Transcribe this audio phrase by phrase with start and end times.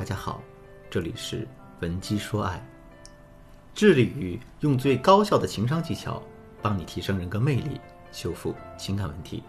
[0.00, 0.42] 大家好，
[0.88, 1.46] 这里是
[1.80, 2.66] 文姬说爱，
[3.74, 6.22] 致力于用最高效的情商技巧
[6.62, 7.78] 帮你提升人格魅力，
[8.10, 9.42] 修复情感问题。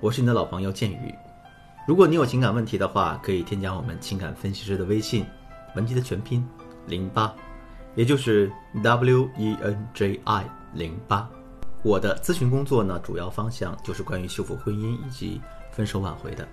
[0.00, 1.14] 我是你的老朋友建宇，
[1.86, 5.26] 如果你有情感问题的话，可以添加我们情感分析师的微信，
[5.76, 6.42] 文姬的全拼
[6.86, 7.30] 零八，
[7.94, 8.50] 也就是
[8.82, 11.28] W E N J I 零八。
[11.82, 15.42] 我的咨询工作呢，主要方向就是关于修复婚姻以及
[15.72, 16.48] 分手挽回的。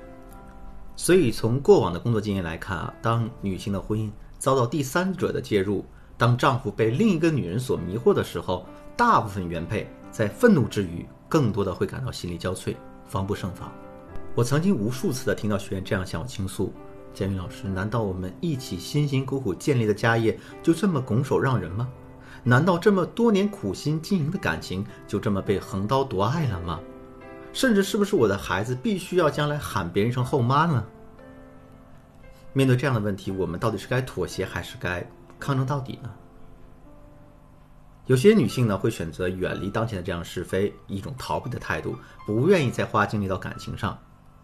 [1.02, 5.86] 所以，从过往的工作经验来看啊，当女性的婚姻遭到第三者的介入，
[6.18, 8.66] 当丈夫被另一个女人所迷惑的时候，
[8.98, 12.76] 大部分原配在愤怒之余，更多的会感到心力交瘁，
[13.07, 13.71] 防不胜防。
[14.36, 16.74] 我曾经无数次的听到学员这样向我倾诉
[17.16, 21.88] ：“建宇老师，难道我们一起辛辛苦苦建立的家业就这么拱手让人吗？
[22.43, 26.78] 难道这么多年苦心经营的感情就这么被横刀夺爱了吗？”
[27.54, 30.86] 甚至是不是我的孩子必须要将来喊别人一声后妈呢？
[32.54, 35.06] 面对这样的问题，我们到底是该妥协还是该
[35.40, 36.12] 抗争到底呢？
[38.08, 43.95] 有些女性呢会选择远离当前的这样是非，一种逃避的态度，不愿意再花精力到感情上，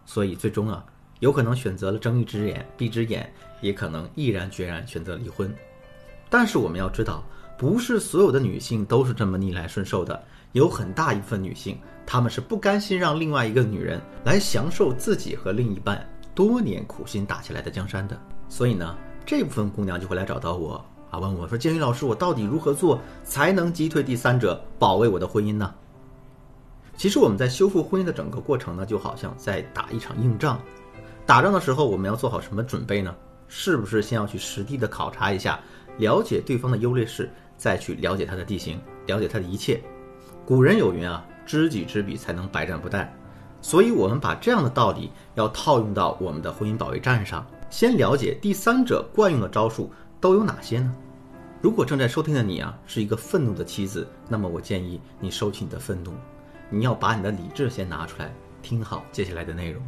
[0.04, 0.84] 所以最终啊，
[1.18, 3.28] 有可能选择了睁一只眼闭一只眼，
[3.60, 5.52] 也可能毅然决然选择离婚。
[6.30, 7.24] 但是我们要知道，
[7.56, 11.78] 不是所有的女性都是这么逆来顺受的，有很大一部分女性。
[12.04, 18.16] 他们是不甘心让另外一个女人来享受自己和另一半多年苦心打下来的江山的，
[18.48, 25.74] 所以呢，这部分姑娘就会来找到我啊，问我说：“建宇老师，我到底如何做才能击退第三者，保卫我的婚姻呢？”
[26.96, 30.60] 其实我们在修复婚姻的整个过程呢，就好像在打一场硬仗。
[31.26, 33.12] 打仗的时候，我们要做好什么准备呢？
[33.48, 35.58] 是不是先要去实地的考察一下，
[35.98, 39.80] 了解对方的优劣势，再去了解他的地形，了解他的一切？
[40.44, 41.24] 古人有云啊。
[41.46, 43.06] 知己知彼，才能百战不殆。
[43.62, 47.46] 所以，我们把这样的道理要套用到我们的婚姻保卫战上。
[47.70, 49.88] 先了解第三者惯用的招数
[50.20, 50.92] 都有哪些呢？
[51.62, 56.14] 如果正在收听的你啊是一个愤怒的妻子，那么我建议你收起你的愤怒，
[56.68, 59.80] 你要把你的理智先拿出来，听好接下来的内容。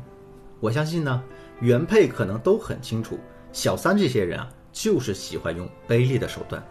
[0.60, 1.20] 我相信呢，
[1.58, 3.18] 原配可能都很清楚，
[3.50, 6.62] 小三这些人啊就是喜欢用卑劣的手段。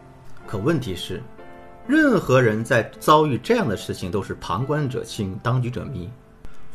[0.48, 1.22] 可问题是。
[1.86, 6.10] 任何人在遭遇这样的事情，都是旁观者清，当局者迷。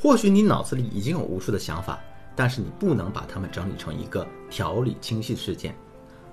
[0.00, 2.00] 或许你脑子里已经有无数的想法，
[2.34, 5.74] 但是你不能把它们整理成一个条理清晰的事件。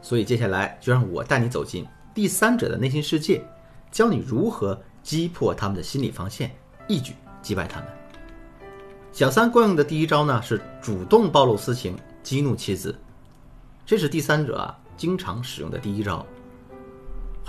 [0.01, 3.44] 所以接下来就让我带你走进第三者的内心世界，
[3.91, 6.49] 教你如何击破他们的心理防线，
[6.88, 7.89] 一举击败他们。
[9.11, 12.97] 小三惯用的第一招呢，是主动暴露私情，激怒妻子。
[13.85, 16.25] 这是第三者啊经常使用的第一招。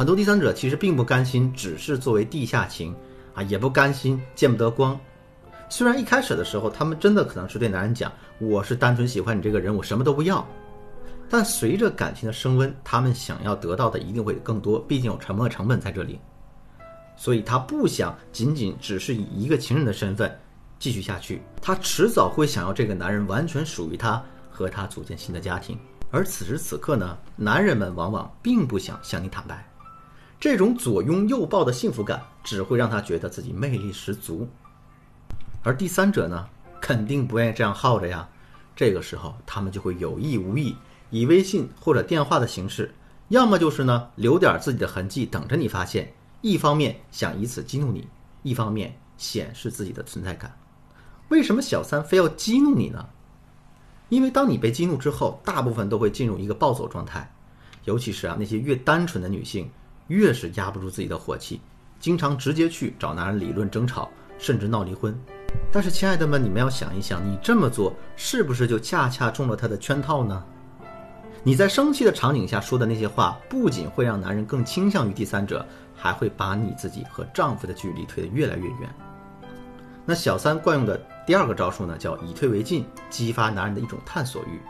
[0.01, 2.97] 很多第三者其实并不甘心，只是作为地下情，
[3.35, 4.99] 啊，也不甘心见不得光。
[5.69, 10.43] 虽然一开始的时候，他们真的可能是对男人讲：“我是单纯喜欢你这个人，我什么都不要。”
[11.29, 16.19] 但随着感情的升温，他们想要得到的一定会更多，毕竟有沉没成本在这里。
[17.15, 20.35] 所以他不想仅仅只是以一个情人的身份
[20.79, 25.79] 继续下去，他迟早会想要这个男人完全属于他，和他组建新的家庭。
[26.11, 29.63] 而此时此刻呢，男人们往往并不想向你坦白。
[30.41, 34.49] 这种左拥右抱的幸福感，只会让他觉得自己魅力十足，
[35.63, 36.49] 而第三者呢，
[36.81, 38.27] 肯定不愿意这样耗着呀。
[38.75, 40.75] 这个时候，他们就会有意无意
[41.11, 42.95] 以微信或者电话的形式，
[43.29, 46.15] 要么就是呢留点自己的痕迹，等着你发现。
[46.41, 48.09] 一方面想以此激怒你，
[48.43, 50.59] 一方面显示自己的存在感。
[51.29, 53.11] 为什么小三非要激怒你呢？
[54.09, 57.31] 因为当你被激怒之后，大部分都会进入一个暴走状态，
[57.85, 59.71] 尤其是啊那些越单纯的女性。
[60.11, 61.61] 越是压不住自己的火气，
[62.01, 65.17] 经常直接去找男人理论争吵，甚至闹离婚。
[65.71, 70.43] 但是，亲爱的们，你们要想一想，你这么做是不是就恰恰中了他的圈套呢？
[71.45, 78.93] 你在生气的场景下说的那些话，不仅会让男人更倾向于第三者，还会把你自己和丈夫的距离推得越来越远。
[80.05, 84.61] 那小三惯用的第二个招数呢，叫以退为进，激发男人的一种探索欲。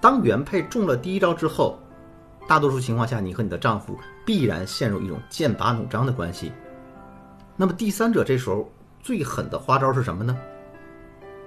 [0.00, 1.76] 当原配中了第一招之后。
[2.46, 6.52] 大多数情况下，你和你的丈夫必然陷入一种剑拔弩张的关系。
[7.56, 10.36] 那么第三者这时候最狠的花招是什么呢？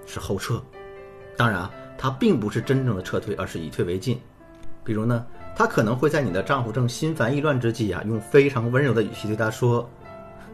[0.06, 0.62] 是后撤。
[1.38, 4.20] 当然啊，他并不是真正的撤退，而是以退为进。
[4.84, 5.26] 比如呢，
[5.56, 9.88] 他可能会在你的丈夫正心烦意乱之际啊，用非常温柔的语气对他说：“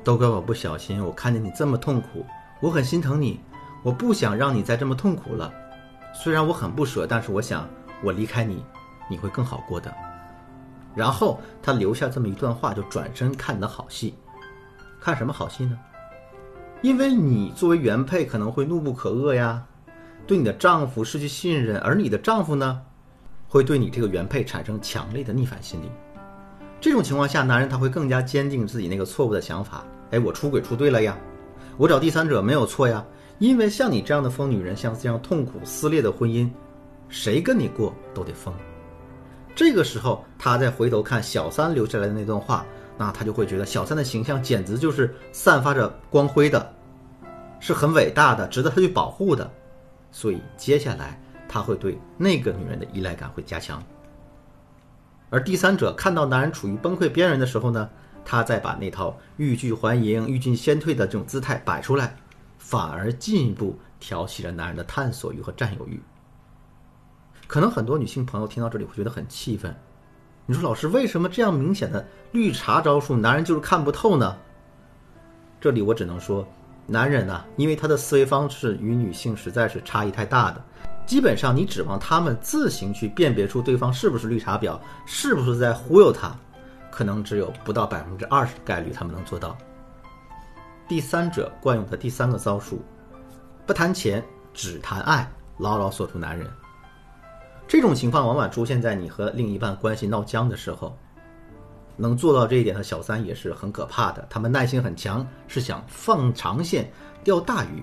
[0.03, 2.25] 都怪我不小心，我看见你这么痛苦，
[2.61, 3.39] 我很心疼你，
[3.83, 5.53] 我不想让你再这么痛苦了。
[6.13, 7.69] 虽然我很不舍，但是我想
[8.03, 8.65] 我离开你，
[9.09, 9.93] 你会更好过的。”
[10.95, 14.13] 然后他留下这么一段话，就转身看你的好戏，
[14.99, 15.77] 看什么好戏呢？
[16.81, 19.63] 因为你作为原配可能会怒不可遏呀，
[20.25, 22.81] 对你的丈夫失去信任，而你的丈夫呢，
[23.47, 25.91] 会对你这个原配产生强烈的逆反心理。
[26.79, 29.83] 这种情况下，男人他会更加坚定自己那个错误的想法。
[30.09, 31.15] 哎，我出轨出对了呀，
[31.77, 33.05] 我找第三者没有错呀。
[33.37, 36.49] 因为像你这样的疯女人，像这样痛苦撕裂的婚姻，
[37.09, 38.53] 谁跟你过都得疯。
[39.55, 42.65] 这个时候，他再回头看小三留下来的那段话，
[42.97, 46.73] 那他就会觉得小三的形象简直就是散发着光辉的，
[47.59, 49.49] 是很伟大的，值得他去保护的。
[50.11, 53.83] 所以接下来他会对那个女人的依赖感会加强。
[55.29, 57.89] 而第三者看到男人处于崩溃边缘的时候呢，
[58.25, 62.15] 他再把那套欲拒还迎、欲进先退的这种姿态摆出来，
[62.57, 66.01] 反而进一步挑起了男人的探索欲和占有欲。
[67.51, 69.75] 可能很多女性朋友听到这里会觉得很气愤，
[70.45, 74.37] 你说老师为什么这样明显的绿茶招数，男人就是看不透呢？
[75.59, 76.47] 这里我只能说，
[76.87, 80.63] 男人呢，因为他的思维方式与女性实在是差异太大的，
[81.05, 86.33] 基本上你指望他们自行去辨别出对方是不是绿茶婊，是不是在忽悠他，
[86.89, 89.57] 可能只有不到百分之二十的概率他们能做到。
[90.87, 92.81] 第三者惯用的第三个招数，
[93.65, 94.23] 不谈钱，
[94.53, 96.47] 只谈爱，牢牢锁住男人。
[97.71, 100.93] 这种情况往往出现在你和另一半关系闹僵的时候，
[101.95, 104.27] 能做到这一点的小三也是很可怕的。
[104.29, 106.91] 他们耐心很强，是想放长线
[107.23, 107.81] 钓大鱼。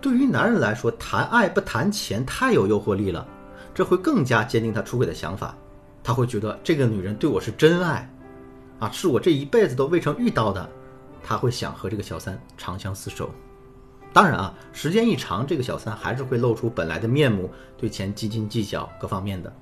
[0.00, 3.28] 对于男人来说，谈爱不谈钱太有诱惑力了，
[3.74, 5.54] 这会更加坚定他出轨的想法。
[6.02, 8.10] 他会觉得这个女人对我是真爱，
[8.78, 10.66] 啊，是我这一辈子都未曾遇到的。
[11.22, 13.28] 他会想和这个小三长相厮守。
[14.14, 19.52] 当然啊，时间一长，这个小三还是会露出本来的面目，对钱斤斤计较各方面的。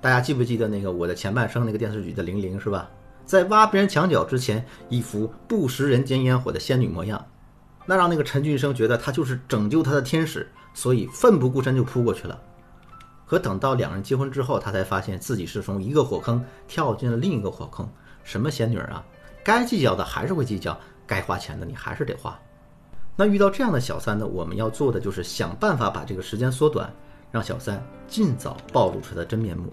[0.00, 2.90] 大家记不记得那个《我的前半生》那个电视剧的玲玲是吧？
[3.24, 7.24] 在挖别人墙角之前，一副不食人间烟火的仙女模样，
[7.86, 12.36] 那让那个陈俊生觉得她就是拯救他的天使，所以奋不顾身就扑过去了。
[13.24, 17.88] 可等到两人结婚之后，他才发现自己是从一个火坑跳进了另一个火坑。
[18.24, 19.04] 什么仙女啊？
[19.44, 22.36] 该计较的还是会计较，该花钱的你还是得花。
[23.18, 24.26] 那遇到这样的小三呢？
[24.26, 26.92] 我们要做的就是想办法把这个时间缩短，
[27.32, 29.72] 让小三尽早暴露出他的真面目。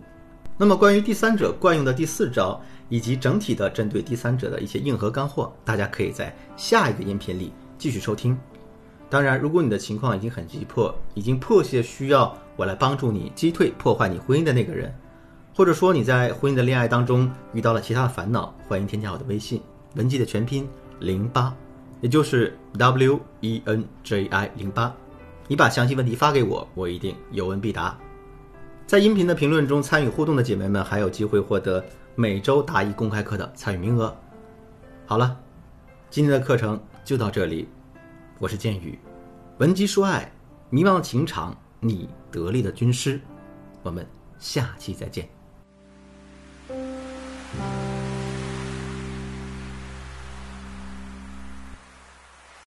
[0.58, 8.38] 那么关于第三者惯用的第四招，以及整体的针对第三者的一些硬核干货，大家可以在下一个音频里继续收听。
[9.10, 14.94] 当然，如果你的情况已经很急迫，已经迫切需要我来帮助你击退破坏你婚姻的那个人，
[15.54, 19.62] 或者说你在婚姻的恋爱当中遇到了其他的烦恼，欢迎添加我的微信
[19.96, 20.66] 文姬的全拼
[21.00, 21.54] 零八。
[22.04, 24.94] 也就是 W E N J I 零八，
[25.48, 27.98] 你把详细问题发给我，我一定有问必答。
[28.86, 31.82] 在音频的评论中参与互动的姐妹们，还有机会获得
[32.16, 34.14] 每周答疑公开课的参与名额。
[35.06, 35.40] 好了，
[36.10, 37.70] 今天的课程就到这里，
[38.38, 39.00] 我是剑宇，
[39.60, 40.30] 闻鸡说爱，
[40.70, 43.18] 迷茫情场，你得力的军师，
[43.82, 44.06] 我们
[44.38, 45.26] 下期再见。